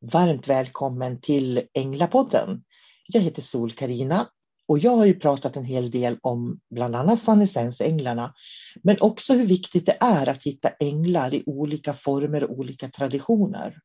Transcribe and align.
Varmt 0.00 0.48
välkommen 0.48 1.20
till 1.20 1.62
Änglapodden. 1.74 2.64
Jag 3.08 3.20
heter 3.20 3.42
sol 3.42 3.72
karina 3.72 4.28
och 4.68 4.78
jag 4.78 4.96
har 4.96 5.06
ju 5.06 5.20
pratat 5.20 5.56
en 5.56 5.64
hel 5.64 5.90
del 5.90 6.18
om 6.22 6.60
bland 6.70 6.96
annat 6.96 7.20
Sannesens-änglarna, 7.20 8.34
men 8.82 9.00
också 9.00 9.34
hur 9.34 9.46
viktigt 9.46 9.86
det 9.86 9.96
är 10.00 10.28
att 10.28 10.44
hitta 10.44 10.68
änglar 10.68 11.34
i 11.34 11.42
olika 11.46 11.94
former 11.94 12.44
och 12.44 12.58
olika 12.58 12.88
traditioner. 12.88 13.78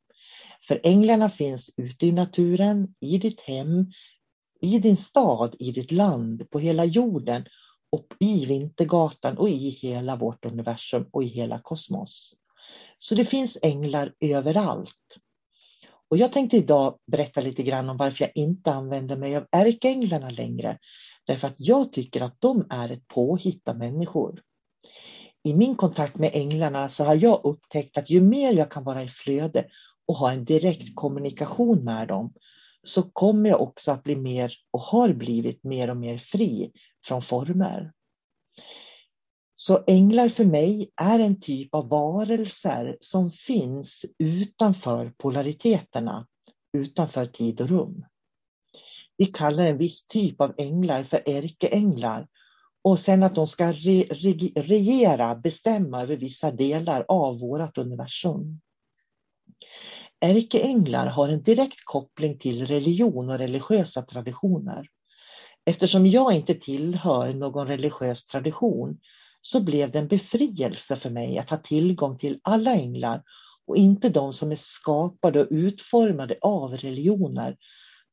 För 0.68 0.82
änglarna 0.84 1.30
finns 1.30 1.70
ute 1.78 2.08
i 2.08 2.12
naturen, 2.12 2.96
i 3.00 3.18
ditt 3.18 3.42
hem, 3.42 3.92
i 4.62 4.80
din 4.80 4.98
stad, 4.98 5.56
i 5.60 5.72
ditt 5.72 5.92
land, 5.92 6.50
på 6.50 6.60
hela 6.60 6.86
jorden 6.86 7.46
och 7.92 8.08
i 8.20 8.46
Vintergatan 8.46 9.38
och 9.38 9.50
i 9.50 9.70
hela 9.70 10.16
vårt 10.16 10.46
universum 10.46 11.06
och 11.12 11.24
i 11.24 11.28
hela 11.28 11.60
kosmos. 11.60 12.34
Så 13.00 13.16
det 13.16 13.26
finns 13.26 13.58
änglar 13.62 14.14
överallt. 14.20 15.18
Och 16.12 16.18
jag 16.18 16.34
tänkte 16.34 16.58
idag 16.58 17.00
berätta 17.12 17.42
lite 17.42 17.64
grann 17.64 17.90
om 17.90 17.98
varför 17.98 18.24
jag 18.24 18.32
inte 18.36 18.72
använder 18.72 19.18
mig 19.18 19.36
av 19.36 19.48
ärkeänglarna 19.52 20.30
längre. 20.30 20.78
Därför 21.26 21.48
att 21.48 21.56
jag 21.58 21.94
tycker 21.94 22.22
att 22.22 22.42
de 22.42 22.68
är 22.70 22.90
ett 22.90 23.08
påhitt 23.08 23.68
av 23.68 23.78
människor. 23.78 24.42
I 25.44 25.54
min 25.54 25.76
kontakt 25.76 26.16
med 26.16 26.32
änglarna 26.34 26.90
så 26.90 27.04
har 27.04 27.16
jag 27.16 27.42
upptäckt 27.44 27.98
att 27.98 28.10
ju 28.10 28.22
mer 28.22 28.54
jag 28.54 28.72
kan 28.72 28.84
vara 28.84 29.04
i 29.04 29.08
flöde 29.08 29.68
och 30.08 30.16
ha 30.16 30.32
en 30.32 30.46
direkt 30.46 30.96
kommunikation 30.96 31.84
med 31.84 32.08
dem 32.08 32.34
så 32.84 33.04
kommer 33.04 33.50
jag 33.50 33.62
också 33.62 33.92
att 33.92 34.04
bli 34.04 34.16
mer 34.16 34.54
och 34.72 34.82
har 34.82 35.14
blivit 35.14 35.64
mer 35.64 35.90
och 35.90 35.98
mer 35.98 36.18
fri 36.18 36.72
från 37.06 37.22
former. 37.22 37.92
Så 39.64 39.84
änglar 39.88 40.30
för 40.30 40.46
mig 40.46 40.92
är 40.96 41.20
en 41.20 41.40
typ 41.40 41.76
av 41.76 41.90
varelser 41.90 42.98
som 43.00 43.30
finns 43.30 44.06
utanför 44.20 45.14
polariteterna, 45.18 46.28
utanför 46.78 47.26
tid 47.26 47.62
och 47.62 47.70
rum. 47.70 48.06
Vi 49.18 49.26
kallar 49.26 49.64
en 49.64 49.78
viss 49.78 50.08
typ 50.08 50.42
av 50.42 50.54
änglar 50.58 51.04
för 51.04 51.22
ärkeänglar 51.26 52.28
och 52.82 53.00
sen 53.00 53.24
att 53.24 53.36
de 53.36 53.48
ska 53.48 53.72
re, 53.72 54.04
re, 54.04 54.62
regera, 54.62 55.36
bestämma 55.36 56.02
över 56.02 56.18
vissa 56.18 56.52
delar 56.52 57.06
av 57.08 57.40
vårt 57.40 57.78
universum. 57.78 58.62
Ärkeänglar 60.20 61.08
har 61.08 61.30
en 61.30 61.44
direkt 61.44 61.84
koppling 61.84 62.38
till 62.38 62.66
religion 62.68 63.30
och 63.30 63.38
religiösa 63.38 64.02
traditioner. 64.02 64.88
Eftersom 65.66 66.08
jag 66.08 66.34
inte 66.34 66.54
tillhör 66.54 67.34
någon 67.34 67.68
religiös 67.68 68.26
tradition 68.26 69.00
så 69.42 69.60
blev 69.60 69.92
det 69.92 70.00
en 70.00 70.08
befrielse 70.08 70.96
för 70.96 71.10
mig 71.10 71.38
att 71.38 71.50
ha 71.50 71.58
tillgång 71.58 72.18
till 72.18 72.40
alla 72.44 72.72
änglar 72.72 73.24
och 73.68 73.78
inte 73.78 74.10
de 74.10 74.34
som 74.34 74.52
är 74.52 74.56
skapade 74.56 75.42
och 75.42 75.48
utformade 75.52 76.38
av 76.42 76.78
religioner. 76.78 77.58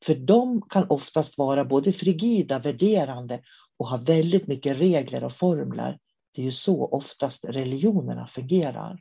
För 0.04 0.14
de 0.14 0.62
kan 0.62 0.86
oftast 0.88 1.38
vara 1.38 1.64
både 1.64 1.92
frigida, 1.92 2.58
värderande 2.58 3.40
och 3.78 3.88
ha 3.88 3.96
väldigt 3.96 4.46
mycket 4.46 4.78
regler 4.78 5.24
och 5.24 5.34
formler. 5.34 5.98
Det 6.34 6.42
är 6.42 6.44
ju 6.44 6.52
så 6.52 6.86
oftast 6.86 7.44
religionerna 7.44 8.26
fungerar. 8.26 9.00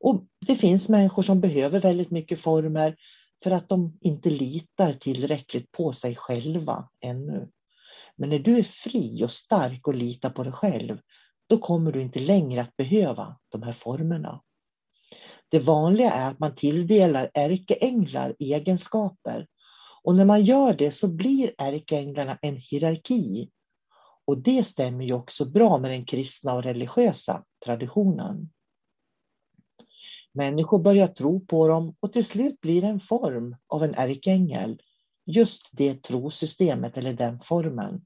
Och 0.00 0.26
Det 0.46 0.56
finns 0.56 0.88
människor 0.88 1.22
som 1.22 1.40
behöver 1.40 1.80
väldigt 1.80 2.10
mycket 2.10 2.40
former 2.40 2.96
för 3.42 3.50
att 3.50 3.68
de 3.68 3.98
inte 4.00 4.30
litar 4.30 4.92
tillräckligt 4.92 5.72
på 5.72 5.92
sig 5.92 6.16
själva 6.16 6.88
ännu. 7.00 7.48
Men 8.16 8.28
när 8.28 8.38
du 8.38 8.58
är 8.58 8.62
fri 8.62 9.24
och 9.24 9.32
stark 9.32 9.86
och 9.88 9.94
litar 9.94 10.30
på 10.30 10.42
dig 10.42 10.52
själv, 10.52 10.98
då 11.46 11.58
kommer 11.58 11.92
du 11.92 12.02
inte 12.02 12.18
längre 12.18 12.62
att 12.62 12.76
behöva 12.76 13.36
de 13.48 13.62
här 13.62 13.72
formerna. 13.72 14.42
Det 15.48 15.58
vanliga 15.58 16.12
är 16.12 16.30
att 16.30 16.38
man 16.38 16.54
tilldelar 16.54 17.30
ärkeänglar 17.34 18.36
egenskaper 18.38 19.46
och 20.02 20.14
när 20.14 20.24
man 20.24 20.44
gör 20.44 20.74
det 20.74 20.90
så 20.90 21.08
blir 21.08 21.54
ärkeänglarna 21.58 22.38
en 22.42 22.56
hierarki. 22.56 23.50
Och 24.24 24.38
det 24.38 24.64
stämmer 24.64 25.04
ju 25.04 25.12
också 25.12 25.44
bra 25.44 25.78
med 25.78 25.90
den 25.90 26.04
kristna 26.04 26.54
och 26.54 26.62
religiösa 26.62 27.44
traditionen. 27.64 28.50
Människor 30.32 30.78
börjar 30.78 31.06
tro 31.06 31.46
på 31.46 31.68
dem 31.68 31.96
och 32.00 32.12
till 32.12 32.24
slut 32.24 32.60
blir 32.60 32.82
det 32.82 32.88
en 32.88 33.00
form 33.00 33.56
av 33.66 33.84
en 33.84 33.94
ärkeängel. 33.94 34.82
Just 35.26 35.70
det 35.72 36.02
trosystemet 36.02 36.96
eller 36.96 37.12
den 37.12 37.40
formen 37.40 38.04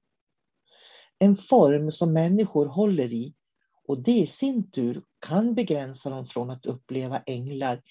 en 1.22 1.36
form 1.36 1.90
som 1.90 2.12
människor 2.12 2.66
håller 2.66 3.12
i 3.12 3.34
och 3.88 4.02
det 4.02 4.18
i 4.18 4.26
sin 4.26 4.70
tur 4.70 5.02
kan 5.26 5.54
begränsa 5.54 6.10
dem 6.10 6.26
från 6.26 6.50
att 6.50 6.66
uppleva 6.66 7.22
änglar 7.26 7.82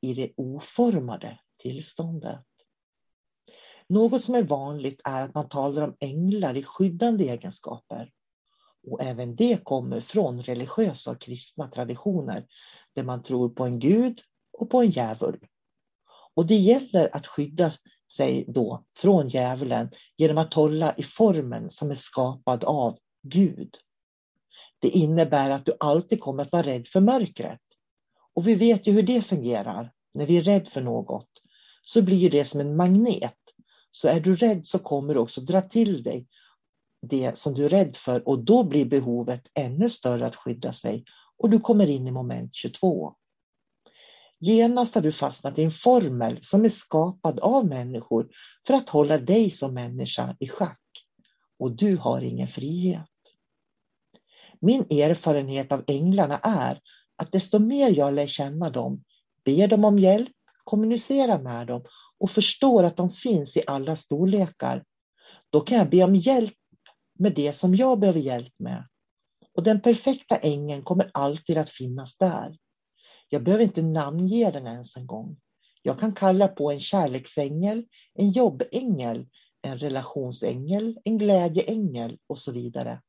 i 0.00 0.14
det 0.14 0.32
oformade 0.36 1.38
tillståndet. 1.58 2.44
Något 3.88 4.24
som 4.24 4.34
är 4.34 4.42
vanligt 4.42 5.00
är 5.04 5.22
att 5.22 5.34
man 5.34 5.48
talar 5.48 5.82
om 5.82 5.96
änglar 6.00 6.56
i 6.56 6.62
skyddande 6.62 7.28
egenskaper. 7.28 8.10
Och 8.90 9.02
även 9.02 9.36
det 9.36 9.64
kommer 9.64 10.00
från 10.00 10.42
religiösa 10.42 11.10
och 11.10 11.20
kristna 11.20 11.68
traditioner 11.68 12.46
där 12.92 13.02
man 13.02 13.22
tror 13.22 13.48
på 13.48 13.64
en 13.64 13.78
gud 13.78 14.20
och 14.52 14.70
på 14.70 14.82
en 14.82 14.90
djävul. 14.90 15.46
Och 16.34 16.46
det 16.46 16.56
gäller 16.56 17.16
att 17.16 17.26
skydda 17.26 17.72
sig 18.12 18.44
då 18.48 18.84
från 18.96 19.28
djävulen 19.28 19.90
genom 20.16 20.38
att 20.38 20.54
hålla 20.54 20.94
i 20.96 21.02
formen 21.02 21.70
som 21.70 21.90
är 21.90 21.94
skapad 21.94 22.64
av 22.64 22.98
Gud. 23.22 23.74
Det 24.78 24.88
innebär 24.88 25.50
att 25.50 25.66
du 25.66 25.76
alltid 25.80 26.20
kommer 26.20 26.42
att 26.42 26.52
vara 26.52 26.62
rädd 26.62 26.86
för 26.86 27.00
mörkret. 27.00 27.60
Och 28.34 28.48
vi 28.48 28.54
vet 28.54 28.86
ju 28.86 28.92
hur 28.92 29.02
det 29.02 29.22
fungerar. 29.22 29.92
När 30.14 30.26
vi 30.26 30.36
är 30.36 30.42
rädd 30.42 30.68
för 30.68 30.80
något 30.80 31.30
så 31.82 32.02
blir 32.02 32.30
det 32.30 32.44
som 32.44 32.60
en 32.60 32.76
magnet. 32.76 33.38
Så 33.90 34.08
är 34.08 34.20
du 34.20 34.36
rädd 34.36 34.66
så 34.66 34.78
kommer 34.78 35.14
du 35.14 35.20
också 35.20 35.40
dra 35.40 35.60
till 35.60 36.02
dig 36.02 36.26
det 37.08 37.38
som 37.38 37.54
du 37.54 37.64
är 37.64 37.68
rädd 37.68 37.96
för 37.96 38.28
och 38.28 38.44
då 38.44 38.64
blir 38.64 38.84
behovet 38.84 39.42
ännu 39.54 39.90
större 39.90 40.26
att 40.26 40.36
skydda 40.36 40.72
sig 40.72 41.04
och 41.36 41.50
du 41.50 41.60
kommer 41.60 41.86
in 41.86 42.06
i 42.06 42.10
moment 42.10 42.54
22. 42.54 43.14
Genast 44.40 44.94
har 44.94 45.02
du 45.02 45.12
fastnat 45.12 45.58
i 45.58 45.64
en 45.64 45.70
formel 45.70 46.38
som 46.42 46.64
är 46.64 46.68
skapad 46.68 47.40
av 47.40 47.66
människor 47.66 48.28
för 48.66 48.74
att 48.74 48.88
hålla 48.88 49.18
dig 49.18 49.50
som 49.50 49.74
människa 49.74 50.36
i 50.40 50.48
schack. 50.48 50.80
Och 51.58 51.76
du 51.76 51.96
har 51.96 52.20
ingen 52.20 52.48
frihet. 52.48 53.08
Min 54.60 54.80
erfarenhet 54.80 55.72
av 55.72 55.84
änglarna 55.86 56.38
är 56.38 56.80
att 57.16 57.32
desto 57.32 57.58
mer 57.58 57.90
jag 57.90 58.14
lär 58.14 58.26
känna 58.26 58.70
dem, 58.70 59.04
ber 59.44 59.68
dem 59.68 59.84
om 59.84 59.98
hjälp, 59.98 60.32
kommunicerar 60.64 61.42
med 61.42 61.66
dem 61.66 61.84
och 62.18 62.30
förstår 62.30 62.84
att 62.84 62.96
de 62.96 63.10
finns 63.10 63.56
i 63.56 63.62
alla 63.66 63.96
storlekar, 63.96 64.84
då 65.50 65.60
kan 65.60 65.78
jag 65.78 65.90
be 65.90 66.04
om 66.04 66.14
hjälp 66.14 66.54
med 67.18 67.34
det 67.34 67.52
som 67.52 67.74
jag 67.74 67.98
behöver 67.98 68.20
hjälp 68.20 68.54
med. 68.58 68.88
Och 69.54 69.62
den 69.62 69.80
perfekta 69.80 70.36
ängeln 70.36 70.82
kommer 70.82 71.10
alltid 71.14 71.58
att 71.58 71.70
finnas 71.70 72.18
där. 72.18 72.56
Jag 73.28 73.42
behöver 73.42 73.64
inte 73.64 73.82
namnge 73.82 74.50
den 74.50 74.66
ens 74.66 74.96
en 74.96 75.06
gång. 75.06 75.36
Jag 75.82 76.00
kan 76.00 76.12
kalla 76.12 76.48
på 76.48 76.72
en 76.72 76.80
kärleksängel, 76.80 77.86
en 78.14 78.30
jobbängel, 78.30 79.26
en 79.62 79.78
relationsängel, 79.78 80.98
en 81.04 81.18
glädjeängel 81.18 82.18
och 82.26 82.38
så 82.38 82.52
vidare. 82.52 83.02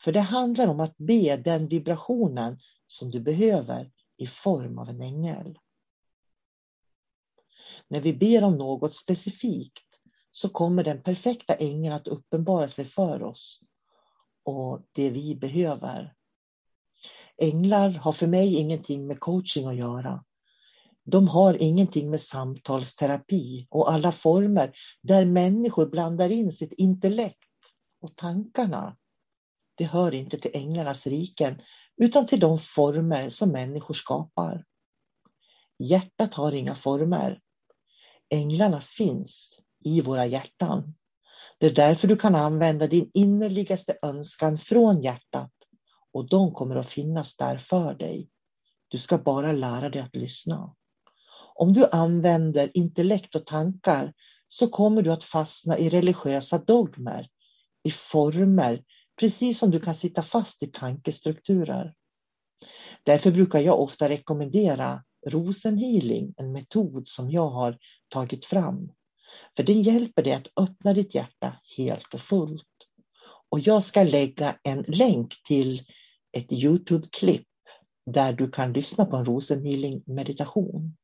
För 0.00 0.12
det 0.12 0.20
handlar 0.20 0.68
om 0.68 0.80
att 0.80 0.96
be 0.96 1.36
den 1.36 1.68
vibrationen 1.68 2.58
som 2.86 3.10
du 3.10 3.20
behöver 3.20 3.90
i 4.16 4.26
form 4.26 4.78
av 4.78 4.88
en 4.88 5.02
ängel. 5.02 5.58
När 7.88 8.00
vi 8.00 8.12
ber 8.12 8.44
om 8.44 8.58
något 8.58 8.94
specifikt 8.94 10.00
så 10.30 10.48
kommer 10.48 10.84
den 10.84 11.02
perfekta 11.02 11.54
ängeln 11.54 11.94
att 11.94 12.08
uppenbara 12.08 12.68
sig 12.68 12.84
för 12.84 13.22
oss 13.22 13.60
och 14.42 14.82
det 14.92 15.10
vi 15.10 15.34
behöver. 15.34 16.14
Änglar 17.40 17.90
har 17.90 18.12
för 18.12 18.26
mig 18.26 18.54
ingenting 18.54 19.06
med 19.06 19.20
coaching 19.20 19.66
att 19.66 19.76
göra. 19.76 20.24
De 21.04 21.28
har 21.28 21.62
ingenting 21.62 22.10
med 22.10 22.20
samtalsterapi 22.20 23.66
och 23.70 23.92
alla 23.92 24.12
former 24.12 24.72
där 25.02 25.24
människor 25.24 25.86
blandar 25.86 26.28
in 26.28 26.52
sitt 26.52 26.72
intellekt 26.72 27.48
och 28.00 28.16
tankarna. 28.16 28.96
Det 29.74 29.84
hör 29.84 30.14
inte 30.14 30.38
till 30.38 30.50
änglarnas 30.54 31.06
riken 31.06 31.62
utan 31.96 32.26
till 32.26 32.40
de 32.40 32.58
former 32.58 33.28
som 33.28 33.48
människor 33.48 33.94
skapar. 33.94 34.64
Hjärtat 35.78 36.34
har 36.34 36.52
inga 36.52 36.74
former. 36.74 37.40
Änglarna 38.30 38.80
finns 38.80 39.60
i 39.84 40.00
våra 40.00 40.26
hjärtan. 40.26 40.94
Det 41.58 41.66
är 41.66 41.74
därför 41.74 42.08
du 42.08 42.16
kan 42.16 42.34
använda 42.34 42.86
din 42.86 43.10
innerligaste 43.14 43.98
önskan 44.02 44.58
från 44.58 45.02
hjärtat 45.02 45.52
och 46.12 46.28
de 46.28 46.54
kommer 46.54 46.76
att 46.76 46.86
finnas 46.86 47.36
där 47.36 47.58
för 47.58 47.94
dig. 47.94 48.28
Du 48.88 48.98
ska 48.98 49.18
bara 49.18 49.52
lära 49.52 49.88
dig 49.88 50.02
att 50.02 50.16
lyssna. 50.16 50.74
Om 51.54 51.72
du 51.72 51.88
använder 51.92 52.70
intellekt 52.74 53.34
och 53.34 53.46
tankar 53.46 54.12
så 54.48 54.68
kommer 54.68 55.02
du 55.02 55.12
att 55.12 55.24
fastna 55.24 55.78
i 55.78 55.88
religiösa 55.88 56.58
dogmer, 56.58 57.28
i 57.82 57.90
former, 57.90 58.84
precis 59.20 59.58
som 59.58 59.70
du 59.70 59.80
kan 59.80 59.94
sitta 59.94 60.22
fast 60.22 60.62
i 60.62 60.66
tankestrukturer. 60.66 61.94
Därför 63.02 63.30
brukar 63.30 63.60
jag 63.60 63.80
ofta 63.80 64.08
rekommendera 64.08 65.04
rosenhealing, 65.26 66.34
en 66.36 66.52
metod 66.52 67.08
som 67.08 67.30
jag 67.30 67.48
har 67.48 67.78
tagit 68.08 68.44
fram. 68.44 68.92
För 69.56 69.62
den 69.62 69.82
hjälper 69.82 70.22
dig 70.22 70.32
att 70.32 70.48
öppna 70.56 70.92
ditt 70.92 71.14
hjärta 71.14 71.56
helt 71.76 72.14
och 72.14 72.20
fullt. 72.20 72.66
Och 73.50 73.60
jag 73.60 73.84
ska 73.84 74.02
lägga 74.02 74.56
en 74.62 74.84
länk 74.88 75.42
till 75.44 75.82
ett 76.32 76.52
Youtube-klipp 76.52 77.46
där 78.06 78.32
du 78.32 78.50
kan 78.50 78.72
lyssna 78.72 79.04
på 79.04 79.16
en 79.16 79.24
rosenhealing 79.24 80.02
meditation. 80.06 80.96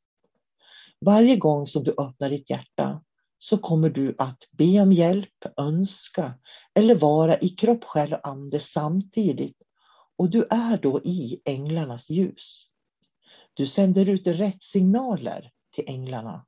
Varje 1.00 1.36
gång 1.36 1.66
som 1.66 1.84
du 1.84 1.90
öppnar 1.90 2.30
ditt 2.30 2.50
hjärta 2.50 3.02
så 3.38 3.58
kommer 3.58 3.90
du 3.90 4.14
att 4.18 4.38
be 4.50 4.80
om 4.80 4.92
hjälp, 4.92 5.46
önska 5.56 6.34
eller 6.74 6.94
vara 6.94 7.38
i 7.38 7.48
kropp, 7.48 7.84
själ 7.84 8.14
och 8.14 8.28
ande 8.28 8.60
samtidigt. 8.60 9.62
Och 10.16 10.30
du 10.30 10.46
är 10.50 10.78
då 10.78 11.00
i 11.04 11.42
änglarnas 11.44 12.10
ljus. 12.10 12.66
Du 13.54 13.66
sänder 13.66 14.08
ut 14.08 14.26
rätt 14.26 14.62
signaler 14.62 15.50
till 15.74 15.84
änglarna. 15.86 16.46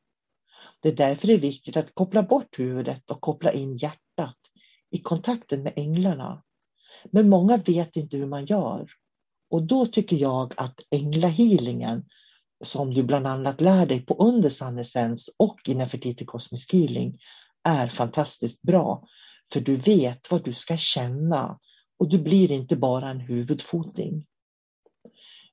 Det 0.81 0.89
är 0.89 0.97
därför 0.97 1.27
det 1.27 1.35
är 1.35 1.39
viktigt 1.39 1.77
att 1.77 1.95
koppla 1.95 2.23
bort 2.23 2.59
huvudet 2.59 3.11
och 3.11 3.21
koppla 3.21 3.53
in 3.53 3.77
hjärtat 3.77 4.39
i 4.91 4.99
kontakten 4.99 5.63
med 5.63 5.73
änglarna. 5.77 6.43
Men 7.11 7.29
många 7.29 7.57
vet 7.57 7.97
inte 7.97 8.17
hur 8.17 8.27
man 8.27 8.47
gör. 8.47 8.91
Och 9.51 9.63
då 9.63 9.87
tycker 9.87 10.17
jag 10.17 10.55
att 10.57 10.81
änglahealingen, 10.91 12.05
som 12.65 12.95
du 12.95 13.03
bland 13.03 13.27
annat 13.27 13.61
lär 13.61 13.87
dig 13.87 14.01
på 14.07 14.15
under 14.15 14.49
sannessens 14.49 15.31
och 15.37 15.61
i 15.69 15.75
Nefertiti 15.75 16.25
Cosmic 16.25 16.73
Healing, 16.73 17.19
är 17.63 17.89
fantastiskt 17.89 18.63
bra. 18.63 19.07
För 19.53 19.61
du 19.61 19.77
vet 19.77 20.31
vad 20.31 20.45
du 20.45 20.55
ska 20.55 20.77
känna 20.77 21.59
och 21.99 22.09
du 22.09 22.19
blir 22.19 22.53
inte 22.53 22.77
bara 22.77 23.11
en 23.11 23.21
huvudfoting. 23.21 24.27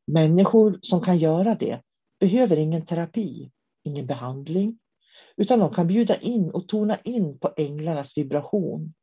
Människor 0.07 0.79
som 0.81 1.01
kan 1.01 1.17
göra 1.17 1.55
det 1.55 1.81
behöver 2.19 2.57
ingen 2.57 2.85
terapi, 2.85 3.51
ingen 3.83 4.07
behandling, 4.07 4.79
utan 5.37 5.59
de 5.59 5.73
kan 5.73 5.87
bjuda 5.87 6.15
in 6.15 6.49
och 6.49 6.67
tona 6.67 6.97
in 7.03 7.39
på 7.39 7.53
änglarnas 7.57 8.17
vibration. 8.17 8.93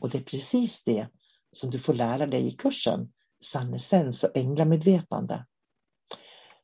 Och 0.00 0.10
det 0.10 0.18
är 0.18 0.22
precis 0.22 0.82
det 0.84 1.08
som 1.56 1.70
du 1.70 1.78
får 1.78 1.94
lära 1.94 2.26
dig 2.26 2.46
i 2.46 2.50
kursen 2.50 3.12
Sannessens 3.44 4.24
och 4.24 4.36
änglamedvetande. 4.36 5.46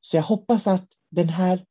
Så 0.01 0.17
jag 0.17 0.23
hoppas 0.23 0.67
att 0.67 0.87
den 1.11 1.29
här 1.29 1.67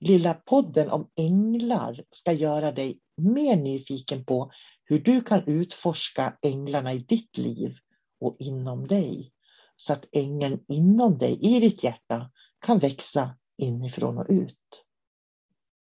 lilla 0.00 0.34
podden 0.34 0.90
om 0.90 1.10
änglar 1.16 2.04
ska 2.10 2.32
göra 2.32 2.72
dig 2.72 3.00
mer 3.16 3.56
nyfiken 3.56 4.24
på 4.24 4.50
hur 4.84 4.98
du 4.98 5.20
kan 5.20 5.48
utforska 5.48 6.38
änglarna 6.42 6.92
i 6.92 6.98
ditt 6.98 7.38
liv 7.38 7.76
och 8.20 8.36
inom 8.38 8.86
dig. 8.86 9.32
Så 9.76 9.92
att 9.92 10.04
ängeln 10.12 10.64
inom 10.68 11.18
dig, 11.18 11.38
i 11.40 11.60
ditt 11.60 11.84
hjärta, 11.84 12.30
kan 12.60 12.78
växa 12.78 13.36
inifrån 13.58 14.18
och 14.18 14.26
ut. 14.28 14.84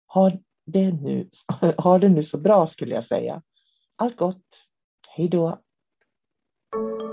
Ha 0.08 0.32
det 0.66 0.92
nu, 0.92 1.30
ha 1.78 2.00
det 2.00 2.10
nu 2.10 2.24
så 2.24 2.38
bra 2.38 2.68
skulle 2.68 2.96
jag 2.96 3.04
säga. 3.04 3.42
Allt 3.96 4.18
gott. 4.18 4.68
Hej 5.08 5.30
då. 5.30 5.63
Thank 6.74 7.02
you. 7.04 7.13